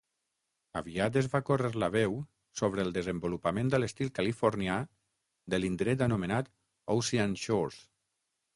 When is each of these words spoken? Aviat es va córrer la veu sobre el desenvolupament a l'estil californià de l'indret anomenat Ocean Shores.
Aviat 0.79 1.17
es 1.19 1.27
va 1.33 1.41
córrer 1.49 1.69
la 1.83 1.89
veu 1.95 2.15
sobre 2.61 2.83
el 2.87 2.95
desenvolupament 2.95 3.69
a 3.75 3.81
l'estil 3.83 4.11
californià 4.21 4.79
de 5.55 5.61
l'indret 5.63 6.05
anomenat 6.09 6.53
Ocean 6.99 7.41
Shores. 7.47 7.81